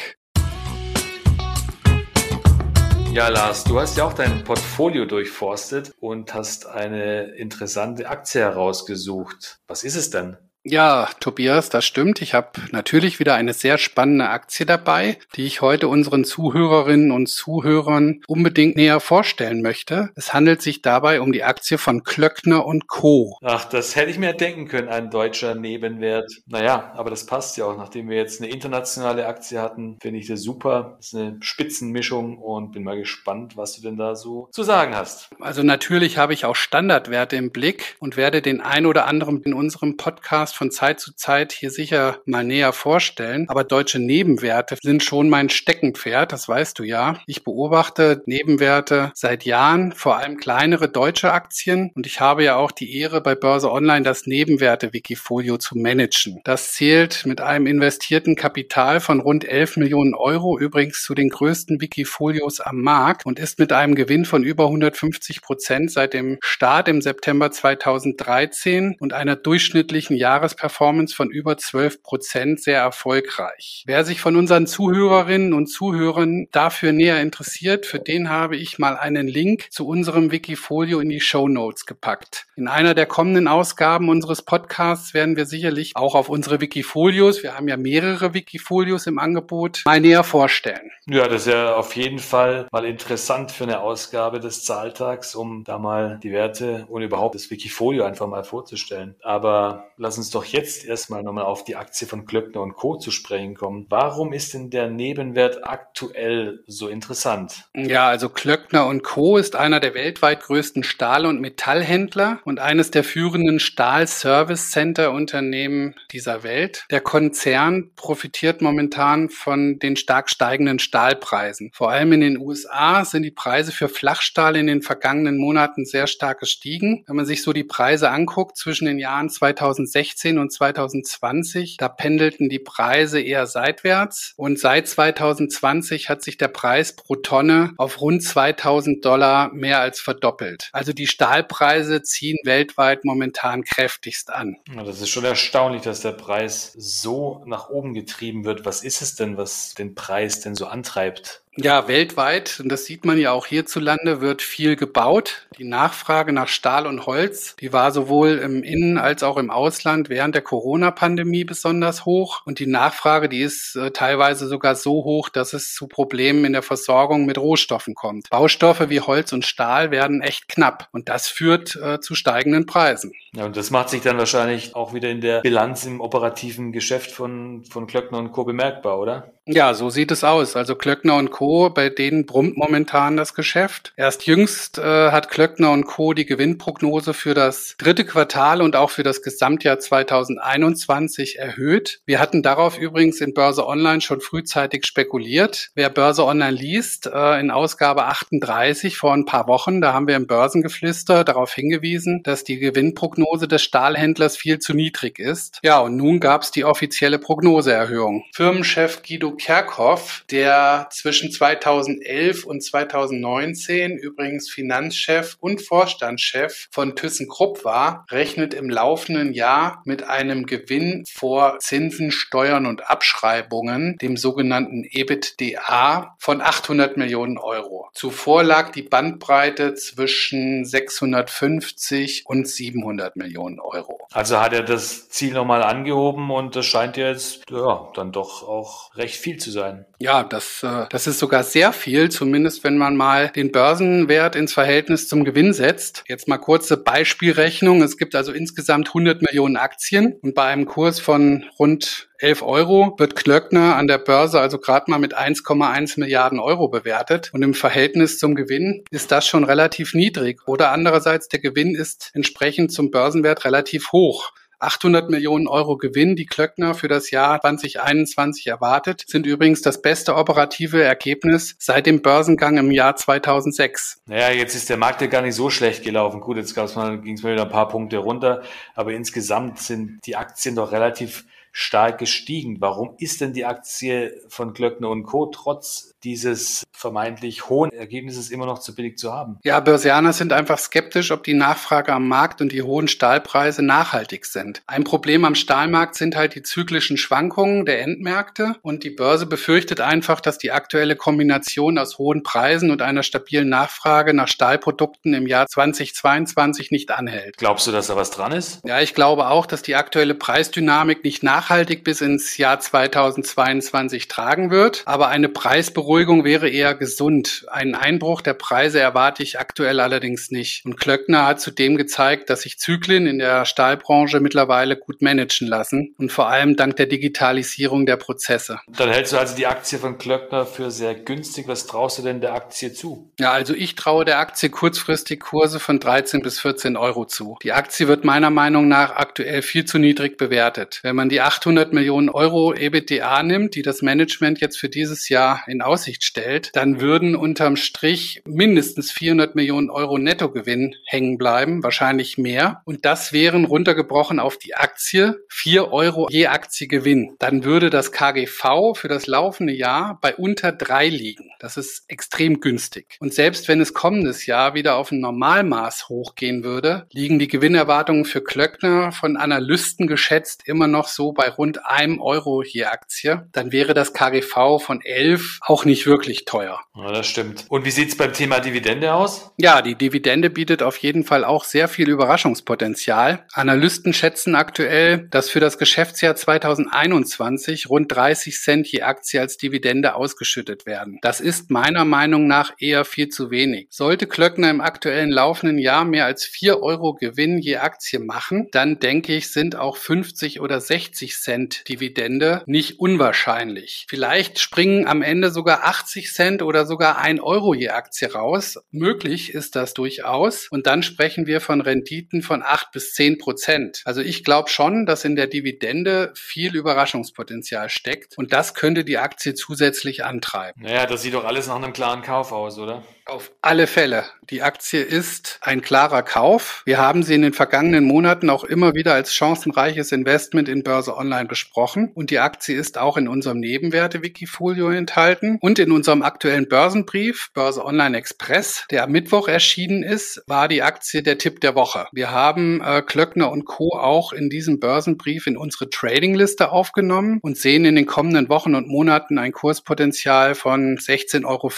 Ja, 3.14 3.30
Lars, 3.30 3.64
du 3.64 3.80
hast 3.80 3.96
ja 3.98 4.06
auch 4.06 4.14
dein 4.14 4.44
Portfolio 4.44 5.06
durchforstet 5.06 5.94
und 6.00 6.34
hast 6.34 6.66
eine 6.66 7.36
interessante 7.36 8.10
Aktie 8.10 8.42
herausgesucht. 8.42 9.60
Was 9.68 9.84
ist 9.84 9.96
es 9.96 10.10
denn? 10.10 10.36
Ja, 10.66 11.10
Tobias, 11.20 11.70
das 11.70 11.84
stimmt. 11.84 12.22
Ich 12.22 12.34
habe 12.34 12.52
natürlich 12.72 13.20
wieder 13.20 13.36
eine 13.36 13.52
sehr 13.52 13.78
spannende 13.78 14.30
Aktie 14.30 14.66
dabei, 14.66 15.18
die 15.36 15.46
ich 15.46 15.60
heute 15.60 15.90
unseren 15.90 16.24
Zuhörerinnen 16.24 17.12
und 17.12 17.28
Zuhörern 17.28 18.22
unbedingt 18.28 18.78
näher 18.78 19.02
vorstellen 19.02 19.62
möchte. 19.62 20.12
Es 20.16 20.34
handelt 20.34 20.62
sich 20.62 20.82
dabei 20.82 21.20
um 21.20 21.34
die 21.34 21.44
Aktie 21.44 21.78
von 21.78 22.06
Klöckner 22.06 22.66
und 22.66 22.88
Co. 22.88 23.38
Ach, 23.44 23.66
das 23.66 23.98
hätte 23.98 24.10
ich 24.12 24.20
mir 24.20 24.32
denken 24.32 24.70
können, 24.70 24.88
ein 24.88 25.10
deutscher 25.10 25.54
Nebenwert. 25.54 26.32
Naja, 26.48 26.94
aber 26.96 27.10
das 27.10 27.26
passt 27.26 27.58
ja 27.58 27.66
auch. 27.66 27.78
Nachdem 27.78 28.08
wir 28.08 28.16
jetzt 28.16 28.42
eine 28.42 28.50
internationale 28.50 29.28
Aktie 29.28 29.62
hatten, 29.62 29.98
finde 30.02 30.20
ich 30.20 30.28
das 30.28 30.44
super. 30.44 30.94
Das 30.96 31.08
ist 31.08 31.16
eine 31.16 31.38
Spitzenmischung 31.42 32.38
und 32.38 32.72
bin 32.72 32.86
mal 32.86 32.98
gespannt, 32.98 33.58
was 33.58 33.76
du 33.76 33.82
denn 33.82 33.98
da 33.98 34.16
so 34.16 34.48
zu 34.54 34.64
sagen 34.64 34.96
hast. 34.96 35.30
Also 35.42 35.62
natürlich 35.62 36.18
habe 36.18 36.34
ich 36.34 36.46
auch 36.46 36.56
Standardwerte 36.56 37.36
im 37.36 37.52
Blick 37.52 37.98
und 38.00 38.16
werde 38.16 38.42
den 38.42 38.62
ein 38.62 38.86
oder 38.86 39.08
anderen 39.08 39.44
in 39.44 39.54
unserem 39.54 39.98
Podcast 39.98 40.53
Podcast 40.54 40.58
von 40.58 40.72
Zeit 40.72 41.00
zu 41.00 41.14
Zeit 41.16 41.52
hier 41.52 41.70
sicher 41.70 42.20
mal 42.26 42.44
näher 42.44 42.74
vorstellen. 42.74 43.46
Aber 43.50 43.64
deutsche 43.64 44.00
Nebenwerte 44.00 44.78
sind 44.82 45.04
schon 45.04 45.30
mein 45.30 45.50
Steckenpferd, 45.50 46.32
das 46.32 46.48
weißt 46.48 46.80
du 46.80 46.84
ja. 46.84 47.20
Ich 47.28 47.44
beobachte 47.44 48.22
Nebenwerte 48.26 49.12
seit 49.16 49.46
Jahren, 49.46 49.92
vor 49.94 50.18
allem 50.18 50.38
kleinere 50.38 50.90
deutsche 50.90 51.32
Aktien. 51.32 51.92
Und 51.96 52.06
ich 52.06 52.20
habe 52.20 52.44
ja 52.44 52.56
auch 52.56 52.72
die 52.72 52.98
Ehre, 52.98 53.22
bei 53.22 53.36
Börse 53.36 53.72
Online 53.72 54.04
das 54.04 54.26
Nebenwerte-Wikifolio 54.26 55.58
zu 55.58 55.78
managen. 55.78 56.42
Das 56.44 56.74
zählt 56.74 57.26
mit 57.26 57.42
einem 57.42 57.68
investierten 57.68 58.36
Kapital 58.36 59.00
von 59.00 59.20
rund 59.20 59.46
11 59.46 59.78
Millionen 59.78 60.14
Euro 60.14 60.58
übrigens 60.58 61.04
zu 61.04 61.14
den 61.14 61.30
größten 61.30 61.82
Wikifolios 61.82 62.60
am 62.60 62.82
Markt 62.82 63.26
und 63.26 63.40
ist 63.40 63.60
mit 63.60 63.72
einem 63.72 63.96
Gewinn 63.96 64.26
von 64.26 64.44
über 64.44 64.66
150 64.66 65.42
Prozent 65.42 65.92
seit 65.92 66.14
dem 66.14 66.38
Start 66.42 66.88
im 66.88 67.02
September 67.02 67.52
2013 67.52 68.96
und 69.00 69.14
einer 69.14 69.36
durchschnittlichen 69.36 70.16
Jahres 70.16 70.43
Jahresperformance 70.44 71.16
von 71.16 71.32
über 71.32 71.58
12 71.58 72.04
Prozent 72.04 72.62
sehr 72.62 72.80
erfolgreich. 72.80 73.84
Wer 73.88 74.04
sich 74.04 74.20
von 74.20 74.36
unseren 74.36 74.68
Zuhörerinnen 74.68 75.54
und 75.54 75.68
Zuhörern 75.68 76.48
dafür 76.52 76.92
näher 76.92 77.22
interessiert, 77.22 77.86
für 77.86 78.00
den 78.00 78.30
habe 78.30 78.58
ich 78.58 78.78
mal 78.78 78.98
einen 78.98 79.28
Link 79.28 79.72
zu 79.72 79.88
unserem 79.88 80.32
Wikifolio 80.32 81.00
in 81.00 81.10
die 81.10 81.22
Show 81.22 81.48
Notes 81.48 81.86
gepackt. 81.86 82.46
In 82.58 82.68
einer 82.68 82.94
der 82.94 83.06
kommenden 83.06 83.48
Ausgaben 83.48 84.10
unseres 84.10 84.42
Podcasts 84.42 85.14
werden 85.14 85.38
wir 85.38 85.46
sicherlich 85.46 85.96
auch 85.96 86.14
auf 86.14 86.28
unsere 86.28 86.60
Wikifolios, 86.60 87.42
wir 87.42 87.56
haben 87.56 87.70
ja 87.70 87.78
mehrere 87.78 88.34
Wikifolios 88.34 89.08
im 89.08 89.20
Angebot, 89.20 89.84
mal 89.86 90.02
näher 90.02 90.26
vorstellen. 90.26 90.92
Ja, 91.06 91.28
das 91.28 91.48
ist 91.48 91.54
ja 91.54 91.76
auf 91.76 91.96
jeden 91.96 92.20
Fall 92.20 92.68
mal 92.72 92.86
interessant 92.86 93.52
für 93.52 93.64
eine 93.64 93.80
Ausgabe 93.80 94.40
des 94.40 94.66
Zahltags, 94.66 95.36
um 95.36 95.64
da 95.64 95.78
mal 95.78 96.20
die 96.22 96.32
Werte 96.32 96.86
und 96.90 97.02
überhaupt 97.02 97.36
das 97.36 97.50
Wikifolio 97.50 98.04
einfach 98.04 98.28
mal 98.28 98.44
vorzustellen. 98.44 99.16
Aber 99.22 99.86
lass 99.98 100.18
uns 100.18 100.33
doch 100.36 100.46
jetzt 100.46 100.86
erstmal 100.86 101.24
nochmal 101.24 101.46
auf 101.46 101.64
die 101.64 101.76
Aktie 101.76 102.08
von 102.08 102.26
Klöckner 102.26 102.62
und 102.62 102.74
Co. 102.74 102.98
zu 102.98 103.12
sprechen 103.12 103.56
kommen. 103.56 103.86
Warum 103.90 104.34
ist 104.34 104.54
denn 104.54 104.70
der 104.70 104.90
Nebenwert 104.90 105.68
aktuell 105.68 106.64
so 106.68 106.88
interessant? 106.88 107.66
Ja, 107.76 108.08
also 108.08 108.30
Klöckner 108.30 108.86
und 108.88 109.04
Co. 109.04 109.38
ist 109.38 109.56
einer 109.56 109.80
der 109.80 109.94
weltweit 109.94 110.42
größten 110.42 110.84
Stahl- 110.84 111.26
und 111.26 111.40
Metallhändler 111.42 112.40
und 112.46 112.60
eines 112.60 112.92
der 112.92 113.04
führenden 113.04 113.60
Stahl-Service-Center-Unternehmen 113.60 115.96
dieser 116.12 116.44
Welt. 116.44 116.86
Der 116.92 117.02
Konzern 117.02 117.92
profitiert 117.96 118.62
momentan 118.62 119.30
von 119.30 119.80
den 119.80 119.96
stark 119.96 120.30
steigenden 120.30 120.80
Stahlpreisen. 120.80 121.72
Vor 121.74 121.92
allem 121.92 122.12
in 122.14 122.22
den 122.22 122.38
USA 122.38 123.06
sind 123.06 123.24
die 123.24 123.32
Preise 123.32 123.72
für 123.72 123.90
Flachstahl 123.90 124.56
in 124.56 124.68
den 124.68 124.82
vergangenen 124.82 125.38
Monaten 125.38 125.86
sehr 125.86 126.08
stark 126.08 126.40
gestiegen. 126.40 127.04
Wenn 127.08 127.16
man 127.16 127.26
sich 127.26 127.44
so 127.44 127.54
die 127.54 127.64
Preise 127.64 128.10
anguckt 128.10 128.58
zwischen 128.58 128.86
den 128.86 129.00
Jahren 129.00 129.30
2016 129.30 130.23
und 130.32 130.52
2020, 130.52 131.78
da 131.78 131.90
pendelten 131.90 132.50
die 132.50 132.60
Preise 132.60 133.22
eher 133.22 133.46
seitwärts 133.46 134.34
und 134.38 134.60
seit 134.60 134.88
2020 134.88 136.10
hat 136.10 136.24
sich 136.24 136.38
der 136.38 136.48
Preis 136.48 136.96
pro 136.96 137.16
Tonne 137.16 137.74
auf 137.78 138.02
rund 138.02 138.24
2000 138.24 139.04
Dollar 139.04 139.54
mehr 139.54 139.80
als 139.80 140.00
verdoppelt. 140.00 140.70
Also 140.74 140.94
die 140.94 141.08
Stahlpreise 141.08 142.02
ziehen 142.02 142.38
weltweit 142.44 143.06
momentan 143.06 143.64
kräftigst 143.64 144.32
an. 144.32 144.58
Das 144.76 145.02
ist 145.02 145.10
schon 145.10 145.26
erstaunlich, 145.26 145.82
dass 145.84 146.02
der 146.02 146.14
Preis 146.14 146.74
so 146.78 147.44
nach 147.46 147.70
oben 147.70 147.94
getrieben 147.94 148.46
wird. 148.46 148.66
Was 148.66 148.84
ist 148.84 149.02
es 149.02 149.16
denn, 149.16 149.38
was 149.38 149.74
den 149.74 149.96
Preis 149.96 150.40
denn 150.40 150.56
so 150.56 150.66
antreibt? 150.66 151.43
Ja, 151.56 151.88
weltweit, 151.88 152.60
und 152.64 152.70
das 152.70 152.86
sieht 152.86 153.06
man 153.06 153.20
ja 153.20 153.32
auch 153.32 153.46
hierzulande, 153.46 154.22
wird 154.22 154.42
viel 154.42 154.76
gebaut. 154.76 155.48
Die 155.60 155.66
Nachfrage 155.66 156.34
nach 156.34 156.48
Stahl 156.48 156.88
und 156.88 157.06
Holz, 157.06 157.56
die 157.58 157.72
war 157.72 157.92
sowohl 157.92 158.40
im 158.40 158.64
Innen- 158.64 158.98
als 158.98 159.22
auch 159.22 159.38
im 159.38 159.52
Ausland 159.52 160.10
während 160.10 160.34
der 160.34 160.42
Corona-Pandemie 160.42 161.44
besonders 161.44 162.06
hoch. 162.06 162.42
Und 162.46 162.58
die 162.58 162.66
Nachfrage, 162.66 163.30
die 163.30 163.42
ist 163.42 163.76
äh, 163.76 163.92
teilweise 163.92 164.48
sogar 164.48 164.74
so 164.74 165.04
hoch, 165.04 165.30
dass 165.30 165.54
es 165.54 165.76
zu 165.76 165.88
Problemen 165.88 166.44
in 166.44 166.54
der 166.54 166.64
Versorgung 166.64 167.26
mit 167.26 167.38
Rohstoffen 167.38 167.94
kommt. 167.94 168.32
Baustoffe 168.32 168.90
wie 168.90 169.02
Holz 169.02 169.32
und 169.32 169.46
Stahl 169.46 169.92
werden 169.92 170.22
echt 170.22 170.48
knapp. 170.48 170.90
Und 170.92 171.08
das 171.08 171.28
führt 171.28 171.76
äh, 171.76 172.00
zu 172.00 172.16
steigenden 172.16 172.66
Preisen. 172.66 173.14
Ja, 173.36 173.46
und 173.46 173.56
das 173.58 173.70
macht 173.70 173.90
sich 173.90 174.02
dann 174.02 174.18
wahrscheinlich 174.18 174.76
auch 174.76 174.94
wieder 174.94 175.10
in 175.10 175.22
der 175.22 175.42
Bilanz 175.42 175.86
im 175.86 176.02
operativen 176.02 176.72
Geschäft 176.72 177.12
von, 177.12 177.64
von 177.66 177.86
Klöckner 177.86 178.18
und 178.18 178.32
Co. 178.32 178.44
bemerkbar, 178.44 179.00
oder? 179.00 179.34
Ja, 179.46 179.74
so 179.74 179.90
sieht 179.90 180.12
es 180.12 180.24
aus. 180.24 180.56
Also 180.56 180.76
Klöckner 180.76 181.18
und 181.18 181.30
Co., 181.32 181.70
bei 181.70 181.90
denen 181.90 182.26
brummt 182.26 182.56
momentan 182.56 183.18
das 183.18 183.34
Geschäft. 183.34 183.92
Erst 183.98 184.26
jüngst 184.26 184.78
äh, 184.78 185.12
hat 185.12 185.30
Klöckner 185.30 185.72
und 185.72 185.86
Co. 185.86 186.14
die 186.14 186.26
Gewinnprognose 186.26 187.14
für 187.14 187.34
das 187.34 187.76
dritte 187.78 188.06
Quartal 188.06 188.62
und 188.62 188.78
auch 188.78 188.90
für 188.90 189.04
das 189.04 189.22
Gesamtjahr 189.22 189.80
2021 189.80 191.40
erhöht. 191.40 192.00
Wir 192.06 192.20
hatten 192.20 192.42
darauf 192.42 192.78
übrigens 192.78 193.20
in 193.20 193.34
Börse 193.34 193.68
Online 193.68 194.00
schon 194.00 194.22
frühzeitig 194.22 194.86
spekuliert. 194.86 195.72
Wer 195.76 195.90
Börse 195.90 196.24
Online 196.24 196.56
liest, 196.56 197.08
äh, 197.08 197.40
in 197.42 197.52
Ausgabe 197.52 198.06
38 198.06 198.96
vor 198.96 199.14
ein 199.14 199.26
paar 199.26 199.48
Wochen, 199.48 199.82
da 199.82 199.92
haben 199.92 200.08
wir 200.08 200.16
im 200.16 200.28
Börsengeflüster 200.28 201.26
darauf 201.26 201.54
hingewiesen, 201.54 202.24
dass 202.24 202.46
die 202.46 202.60
Gewinnprognose 202.60 203.50
des 203.50 203.62
Stahlhändlers 203.62 204.38
viel 204.38 204.60
zu 204.60 204.74
niedrig 204.74 205.20
ist. 205.20 205.60
Ja, 205.64 205.80
und 205.80 205.98
nun 205.98 206.22
gab 206.22 206.44
es 206.44 206.52
die 206.52 206.64
offizielle 206.64 207.20
Prognoseerhöhung. 207.20 208.24
Firmenchef 208.34 209.02
Guido 209.04 209.33
Kerkhoff, 209.38 210.24
der 210.32 210.88
zwischen 210.92 211.32
2011 211.32 212.46
und 212.46 212.64
2019 212.64 213.98
übrigens 213.98 214.50
Finanzchef 214.50 215.38
und 215.40 215.62
Vorstandschef 215.62 216.68
von 216.72 216.96
ThyssenKrupp 216.96 217.66
war, 217.66 218.06
rechnet 218.10 218.54
im 218.54 218.70
laufenden 218.70 219.34
Jahr 219.34 219.82
mit 219.86 220.04
einem 220.04 220.46
Gewinn 220.46 221.06
vor 221.12 221.60
Zinsen, 221.60 222.12
Steuern 222.12 222.66
und 222.66 222.90
Abschreibungen, 222.90 223.98
dem 223.98 224.18
sogenannten 224.18 224.84
EBITDA, 224.84 226.16
von 226.18 226.42
800 226.42 226.98
Millionen 226.98 227.38
Euro. 227.38 227.90
Zuvor 227.94 228.44
lag 228.44 228.72
die 228.72 228.82
Bandbreite 228.84 229.76
zwischen 229.76 230.66
650 230.66 232.24
und 232.26 232.48
700 232.48 233.16
Millionen 233.16 233.60
Euro. 233.60 234.03
Also 234.14 234.40
hat 234.40 234.54
er 234.54 234.62
das 234.62 235.10
Ziel 235.10 235.34
nochmal 235.34 235.64
angehoben 235.64 236.30
und 236.30 236.56
das 236.56 236.66
scheint 236.66 236.98
jetzt 236.98 237.44
ja, 237.50 237.90
dann 237.96 238.12
doch 238.12 238.48
auch 238.48 238.96
recht 238.96 239.16
viel 239.16 239.38
zu 239.38 239.50
sein. 239.50 239.86
Ja, 240.00 240.24
das, 240.24 240.62
äh, 240.64 240.86
das 240.90 241.08
ist 241.08 241.20
sogar 241.20 241.44
sehr 241.44 241.74
viel, 241.74 242.10
zumindest 242.10 242.64
wenn 242.64 242.78
man 242.78 242.96
mal 242.96 243.30
den 243.30 243.52
Börsenwert 243.52 244.36
ins 244.36 244.54
Verhältnis 244.54 245.08
zum 245.08 245.24
Gewinn 245.24 245.54
setzt. 245.54 246.04
Jetzt 246.08 246.28
mal 246.28 246.38
kurze 246.38 246.78
Beispielrechnung. 246.78 247.82
Es 247.82 247.98
gibt 247.98 248.14
also 248.16 248.32
insgesamt 248.32 248.90
100 248.90 249.22
Millionen 249.22 249.58
Aktien 249.58 250.14
und 250.22 250.36
bei 250.36 250.46
einem 250.46 250.66
Kurs 250.66 251.00
von 251.00 251.46
rund 251.58 252.10
11 252.24 252.42
Euro 252.42 252.96
wird 252.98 253.18
Klöckner 253.18 253.76
an 253.76 253.88
der 253.88 253.98
Börse 253.98 254.40
also 254.40 254.58
gerade 254.58 254.90
mal 254.90 254.98
mit 254.98 255.14
1,1 255.14 256.00
Milliarden 256.00 256.40
Euro 256.40 256.70
bewertet. 256.70 257.30
Und 257.34 257.44
im 257.44 257.54
Verhältnis 257.54 258.18
zum 258.18 258.34
Gewinn 258.34 258.86
ist 258.92 259.12
das 259.12 259.28
schon 259.28 259.44
relativ 259.44 259.94
niedrig. 259.94 260.40
Oder 260.48 260.72
andererseits 260.72 261.28
der 261.28 261.42
Gewinn 261.42 261.76
ist 261.76 262.12
entsprechend 262.14 262.72
zum 262.72 262.92
Börsenwert 262.92 263.44
relativ 263.44 263.92
hoch. 263.92 264.32
800 264.60 265.10
Millionen 265.10 265.50
Euro 265.50 265.76
Gewinn, 265.76 266.16
die 266.16 266.26
Klöckner 266.26 266.74
für 266.74 266.88
das 266.88 267.12
Jahr 267.12 267.42
2021 267.42 268.48
erwartet, 268.48 269.04
sind 269.06 269.26
übrigens 269.26 269.62
das 269.62 269.82
beste 269.82 270.16
operative 270.16 270.82
Ergebnis 270.82 271.56
seit 271.60 271.86
dem 271.86 272.02
Börsengang 272.02 272.56
im 272.56 272.72
Jahr 272.72 272.96
2006. 272.96 274.02
Naja, 274.06 274.32
jetzt 274.32 274.56
ist 274.56 274.70
der 274.70 274.78
Markt 274.78 275.02
ja 275.02 275.08
gar 275.08 275.24
nicht 275.24 275.36
so 275.36 275.50
schlecht 275.50 275.84
gelaufen. 275.84 276.22
Gut, 276.22 276.38
jetzt 276.38 276.56
ging 276.56 276.64
es 276.64 276.76
mal 276.78 277.04
wieder 277.04 277.44
ein 277.44 277.50
paar 277.50 277.68
Punkte 277.68 277.98
runter, 277.98 278.44
aber 278.74 278.94
insgesamt 278.94 279.60
sind 279.60 280.00
die 280.06 280.16
Aktien 280.16 280.56
doch 280.56 280.72
relativ 280.72 281.26
stark 281.54 282.00
gestiegen. 282.00 282.60
Warum 282.60 282.96
ist 282.98 283.22
denn 283.22 283.32
die 283.32 283.46
Aktie 283.46 284.20
von 284.28 284.54
Glöckner 284.54 284.90
und 284.90 285.04
Co. 285.04 285.28
trotz 285.28 285.93
dieses 286.04 286.64
vermeintlich 286.72 287.50
hohen 287.50 287.72
Ergebnisses 287.72 288.32
immer 288.32 288.46
noch 288.46 288.60
zu 288.60 288.74
billig 288.74 288.98
zu 288.98 289.14
haben? 289.14 289.38
Ja, 289.44 289.60
Börsianer 289.60 290.14
sind 290.14 290.34
einfach 290.34 290.58
skeptisch, 290.58 291.12
ob 291.12 291.24
die 291.24 291.34
Nachfrage 291.36 291.94
am 291.94 292.08
Markt 292.08 292.42
und 292.42 292.52
die 292.52 292.64
hohen 292.64 292.88
Stahlpreise 292.88 293.62
nachhaltig 293.62 294.26
sind. 294.26 294.64
Ein 294.66 294.84
Problem 294.84 295.26
am 295.26 295.36
Stahlmarkt 295.36 295.96
sind 295.96 296.16
halt 296.16 296.36
die 296.36 296.42
zyklischen 296.42 296.98
Schwankungen 296.98 297.66
der 297.66 297.82
Endmärkte 297.82 298.56
und 298.62 298.84
die 298.84 298.90
Börse 298.90 299.26
befürchtet 299.26 299.80
einfach, 299.80 300.20
dass 300.22 300.38
die 300.38 300.52
aktuelle 300.52 300.96
Kombination 300.96 301.78
aus 301.78 301.98
hohen 301.98 302.24
Preisen 302.24 302.72
und 302.72 302.82
einer 302.82 303.04
stabilen 303.04 303.50
Nachfrage 303.50 304.14
nach 304.14 304.28
Stahlprodukten 304.28 305.14
im 305.14 305.28
Jahr 305.28 305.48
2022 305.48 306.72
nicht 306.72 306.92
anhält. 306.92 307.38
Glaubst 307.38 307.68
du, 307.68 307.72
dass 307.72 307.88
da 307.88 307.96
was 307.96 308.12
dran 308.12 308.32
ist? 308.32 308.62
Ja, 308.66 308.82
ich 308.82 308.94
glaube 308.94 309.28
auch, 309.28 309.46
dass 309.46 309.62
die 309.62 309.76
aktuelle 309.76 310.16
Preisdynamik 310.16 311.04
nicht 311.04 311.22
nach 311.22 311.44
nachhaltig 311.44 311.84
bis 311.84 312.00
ins 312.00 312.38
Jahr 312.38 312.60
2022 312.60 314.08
tragen 314.08 314.50
wird. 314.50 314.84
Aber 314.86 315.10
eine 315.10 315.28
Preisberuhigung 315.30 315.93
wäre 315.98 316.50
eher 316.50 316.76
gesund. 316.76 317.46
Einen 317.50 317.76
Einbruch 317.76 318.22
der 318.22 318.34
Preise 318.34 318.80
erwarte 318.80 319.24
ich 319.24 319.40
aktuell 319.40 319.80
allerdings 319.80 320.32
nicht. 320.32 320.66
Und 320.66 320.80
Klöckner 320.80 321.26
hat 321.26 321.40
zudem 321.40 321.78
gezeigt, 321.78 322.30
dass 322.30 322.42
sich 322.42 322.60
Zyklen 322.60 323.08
in 323.08 323.20
der 323.20 323.46
Stahlbranche 323.46 324.20
mittlerweile 324.20 324.76
gut 324.76 325.02
managen 325.02 325.48
lassen 325.48 325.94
und 325.98 326.12
vor 326.12 326.28
allem 326.28 326.56
dank 326.56 326.76
der 326.78 326.88
Digitalisierung 326.88 327.86
der 327.86 327.98
Prozesse. 327.98 328.60
Dann 328.68 328.90
hältst 328.90 329.14
du 329.14 329.18
also 329.18 329.36
die 329.36 329.48
Aktie 329.48 329.80
von 329.80 329.98
Klöckner 329.98 330.46
für 330.46 330.72
sehr 330.72 330.96
günstig. 330.96 331.48
Was 331.48 331.68
traust 331.68 332.00
du 332.00 332.02
denn 332.02 332.22
der 332.22 332.34
Aktie 332.34 332.74
zu? 332.74 333.12
Ja, 333.20 333.32
also 333.32 333.54
ich 333.54 333.76
traue 333.76 334.04
der 334.04 334.20
Aktie 334.20 334.50
kurzfristig 334.50 335.20
Kurse 335.20 335.60
von 335.60 335.80
13 335.80 336.22
bis 336.22 336.40
14 336.40 336.76
Euro 336.76 337.06
zu. 337.06 337.38
Die 337.44 337.54
Aktie 337.54 337.88
wird 337.88 338.04
meiner 338.04 338.30
Meinung 338.30 338.68
nach 338.68 338.96
aktuell 338.96 339.42
viel 339.42 339.66
zu 339.66 339.78
niedrig 339.78 340.18
bewertet. 340.18 340.80
Wenn 340.84 340.96
man 340.96 341.10
die 341.10 341.22
800 341.22 341.72
Millionen 341.72 342.10
Euro 342.10 342.54
EBITDA 342.54 343.24
nimmt, 343.24 343.56
die 343.56 343.62
das 343.62 343.82
Management 343.82 344.42
jetzt 344.42 344.58
für 344.58 344.70
dieses 344.70 345.10
Jahr 345.10 345.44
in 345.48 345.62
Aussicht 345.62 345.83
Aussicht 345.84 346.06
stellt, 346.06 346.52
dann 346.54 346.80
würden 346.80 347.14
unterm 347.14 347.58
Strich 347.58 348.22
mindestens 348.26 348.90
400 348.94 349.36
Millionen 349.36 349.70
Euro 349.70 349.98
Nettogewinn 349.98 350.76
hängen 350.86 351.18
bleiben, 351.18 351.62
wahrscheinlich 351.62 352.18
mehr. 352.18 352.62
Und 352.64 352.86
das 352.86 353.12
wären 353.12 353.44
runtergebrochen 353.44 354.22
auf 354.22 354.38
die 354.38 354.56
Aktie 354.56 355.20
4 355.28 355.74
Euro 355.74 356.08
je 356.10 356.28
Aktie 356.28 356.70
Gewinn. 356.70 357.18
Dann 357.20 357.44
würde 357.44 357.70
das 357.70 357.92
KGV 357.92 358.76
für 358.76 358.88
das 358.88 359.08
laufende 359.08 359.52
Jahr 359.52 360.00
bei 360.02 360.16
unter 360.16 360.54
drei 360.54 360.88
liegen. 360.88 361.32
Das 361.40 361.58
ist 361.58 361.84
extrem 361.90 362.40
günstig. 362.40 362.96
Und 363.02 363.14
selbst 363.14 363.50
wenn 363.50 363.60
es 363.60 363.74
kommendes 363.74 364.26
Jahr 364.26 364.54
wieder 364.54 364.78
auf 364.78 364.90
ein 364.92 365.02
Normalmaß 365.02 365.90
hochgehen 365.90 366.46
würde, 366.46 366.88
liegen 366.94 367.20
die 367.20 367.28
Gewinnerwartungen 367.28 368.06
für 368.06 368.24
Klöckner 368.24 368.94
von 368.94 369.18
Analysten 369.18 369.88
geschätzt 369.88 370.44
immer 370.46 370.68
noch 370.68 370.88
so 370.88 371.12
bei 371.12 371.28
rund 371.28 371.66
einem 371.66 372.00
Euro 372.00 372.42
je 372.42 372.64
Aktie. 372.66 373.28
Dann 373.34 373.52
wäre 373.52 373.74
das 373.74 373.92
KGV 373.92 374.62
von 374.62 374.80
11 374.82 375.40
auch 375.42 375.66
nicht 375.66 375.73
wirklich 375.86 376.26
teuer. 376.26 376.60
Ja, 376.76 376.92
das 376.92 377.08
stimmt. 377.08 377.46
Und 377.50 377.66
wie 377.66 377.72
sieht's 377.72 377.98
beim 377.98 378.14
Thema 378.14 378.40
Dividende 378.40 378.94
aus? 378.94 379.32
Ja, 379.38 379.62
die 379.62 379.76
Dividende 379.76 380.30
bietet 380.30 380.64
auf 380.64 380.78
jeden 380.78 381.04
Fall 381.04 381.24
auch 381.24 381.44
sehr 381.44 381.68
viel 381.68 381.90
Überraschungspotenzial. 381.90 383.26
Analysten 383.34 383.94
schätzen 383.94 384.36
aktuell, 384.36 385.08
dass 385.10 385.30
für 385.30 385.40
das 385.40 385.58
Geschäftsjahr 385.58 386.16
2021 386.16 387.70
rund 387.70 387.92
30 387.92 388.40
Cent 388.40 388.68
je 388.68 388.82
Aktie 388.82 389.20
als 389.20 389.38
Dividende 389.38 389.96
ausgeschüttet 389.96 390.66
werden. 390.66 391.00
Das 391.02 391.20
ist 391.20 391.52
meiner 391.52 391.86
Meinung 391.86 392.28
nach 392.28 392.54
eher 392.58 392.86
viel 392.86 393.10
zu 393.10 393.32
wenig. 393.32 393.68
Sollte 393.70 394.08
Klöckner 394.08 394.50
im 394.50 394.62
aktuellen 394.62 395.12
laufenden 395.12 395.60
Jahr 395.60 395.86
mehr 395.86 396.06
als 396.06 396.26
4 396.26 396.62
Euro 396.62 396.94
Gewinn 396.94 397.40
je 397.40 397.58
Aktie 397.58 398.00
machen, 398.00 398.48
dann 398.52 398.80
denke 398.80 399.16
ich, 399.16 399.32
sind 399.32 399.56
auch 399.56 399.78
50 399.78 400.42
oder 400.42 400.60
60 400.60 401.16
Cent 401.16 401.68
Dividende 401.70 402.44
nicht 402.46 402.80
unwahrscheinlich. 402.80 403.86
Vielleicht 403.90 404.40
springen 404.40 404.88
am 404.88 405.02
Ende 405.02 405.32
sogar 405.32 405.63
80 405.66 406.14
Cent 406.14 406.42
oder 406.42 406.66
sogar 406.66 406.98
1 406.98 407.22
Euro 407.22 407.54
je 407.54 407.70
Aktie 407.70 408.12
raus. 408.12 408.60
Möglich 408.72 409.34
ist 409.34 409.56
das 409.56 409.74
durchaus. 409.74 410.48
Und 410.50 410.68
dann 410.68 410.84
sprechen 410.84 411.26
wir 411.26 411.42
von 411.42 411.62
Renditen 411.62 412.22
von 412.22 412.44
8 412.44 412.72
bis 412.72 412.94
10 412.94 413.18
Prozent. 413.18 413.82
Also 413.86 414.02
ich 414.02 414.24
glaube 414.24 414.50
schon, 414.50 414.86
dass 414.86 415.06
in 415.06 415.16
der 415.16 415.28
Dividende 415.28 416.12
viel 416.16 416.56
Überraschungspotenzial 416.56 417.70
steckt. 417.70 418.18
Und 418.18 418.34
das 418.34 418.54
könnte 418.54 418.84
die 418.84 418.98
Aktie 418.98 419.34
zusätzlich 419.34 420.04
antreiben. 420.04 420.62
Naja, 420.64 420.86
das 420.86 421.02
sieht 421.02 421.14
doch 421.14 421.26
alles 421.26 421.48
nach 421.48 421.56
einem 421.56 421.74
klaren 421.74 422.02
Kauf 422.02 422.32
aus, 422.32 422.58
oder? 422.60 422.84
Auf 423.06 423.32
alle 423.42 423.68
Fälle. 423.68 424.06
Die 424.30 424.44
Aktie 424.44 424.82
ist 424.82 425.38
ein 425.42 425.62
klarer 425.62 426.04
Kauf. 426.04 426.62
Wir 426.66 426.78
haben 426.78 427.04
sie 427.04 427.16
in 427.16 427.22
den 427.22 427.34
vergangenen 427.34 427.84
Monaten 427.84 428.30
auch 428.30 428.46
immer 428.46 428.76
wieder 428.76 428.94
als 428.94 429.14
chancenreiches 429.14 429.92
Investment 429.92 430.48
in 430.48 430.64
Börse 430.64 430.96
Online 430.96 431.26
besprochen. 431.26 431.92
Und 431.94 432.12
die 432.12 432.20
Aktie 432.20 432.56
ist 432.56 432.78
auch 432.78 432.96
in 432.96 433.10
unserem 433.10 433.40
Nebenwerte-Wikifolio 433.40 434.70
enthalten. 434.70 435.38
Und 435.42 435.60
in 435.60 435.74
unserem 435.74 436.02
aktuellen 436.02 436.48
Börsenbrief, 436.48 437.32
Börse 437.34 437.66
Online 437.66 437.98
Express, 437.98 438.64
der 438.72 438.86
am 438.86 438.92
Mittwoch 438.92 439.28
erschienen 439.28 439.84
ist, 439.84 440.24
war 440.26 440.48
die 440.48 440.64
Aktie 440.64 441.04
der 441.04 441.18
Tipp 441.18 441.42
der 441.42 441.56
Woche. 441.56 441.88
Wir 441.92 442.12
haben 442.12 442.62
äh, 442.62 442.82
Klöckner 442.82 443.30
und 443.32 443.44
Co. 443.44 443.78
auch 443.78 444.14
in 444.14 444.30
diesem 444.30 444.62
Börsenbrief 444.62 445.28
in 445.28 445.36
unsere 445.36 445.70
Tradingliste 445.70 446.54
aufgenommen 446.54 447.20
und 447.22 447.38
sehen 447.38 447.66
in 447.66 447.76
den 447.76 447.86
kommenden 447.86 448.30
Wochen 448.30 448.56
und 448.56 448.70
Monaten 448.70 449.18
ein 449.18 449.34
Kurspotenzial 449.34 450.36
von 450.36 450.78
16,50 450.78 451.26
Euro. 451.26 451.50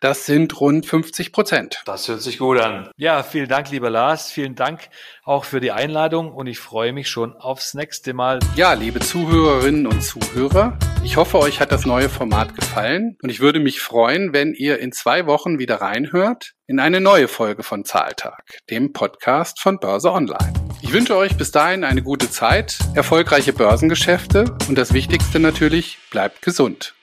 Das 0.00 0.26
sind 0.26 0.55
rund 0.60 0.86
50 0.86 1.32
Prozent. 1.32 1.82
Das 1.84 2.08
hört 2.08 2.22
sich 2.22 2.38
gut 2.38 2.58
an. 2.58 2.90
Ja, 2.96 3.22
vielen 3.22 3.48
Dank, 3.48 3.70
lieber 3.70 3.90
Lars. 3.90 4.30
Vielen 4.30 4.54
Dank 4.54 4.88
auch 5.24 5.44
für 5.44 5.60
die 5.60 5.72
Einladung 5.72 6.32
und 6.32 6.46
ich 6.46 6.58
freue 6.58 6.92
mich 6.92 7.08
schon 7.08 7.34
aufs 7.36 7.74
nächste 7.74 8.14
Mal. 8.14 8.38
Ja, 8.54 8.72
liebe 8.72 9.00
Zuhörerinnen 9.00 9.86
und 9.86 10.02
Zuhörer, 10.02 10.78
ich 11.04 11.16
hoffe, 11.16 11.38
euch 11.38 11.60
hat 11.60 11.72
das 11.72 11.86
neue 11.86 12.08
Format 12.08 12.54
gefallen 12.54 13.16
und 13.22 13.30
ich 13.30 13.40
würde 13.40 13.60
mich 13.60 13.80
freuen, 13.80 14.32
wenn 14.32 14.54
ihr 14.54 14.78
in 14.78 14.92
zwei 14.92 15.26
Wochen 15.26 15.58
wieder 15.58 15.80
reinhört 15.80 16.54
in 16.66 16.80
eine 16.80 17.00
neue 17.00 17.28
Folge 17.28 17.62
von 17.62 17.84
Zahltag, 17.84 18.58
dem 18.70 18.92
Podcast 18.92 19.60
von 19.60 19.78
Börse 19.78 20.12
Online. 20.12 20.52
Ich 20.82 20.92
wünsche 20.92 21.16
euch 21.16 21.36
bis 21.36 21.50
dahin 21.50 21.84
eine 21.84 22.02
gute 22.02 22.30
Zeit, 22.30 22.78
erfolgreiche 22.94 23.52
Börsengeschäfte 23.52 24.56
und 24.68 24.76
das 24.76 24.92
Wichtigste 24.92 25.40
natürlich, 25.40 25.98
bleibt 26.10 26.42
gesund. 26.42 26.94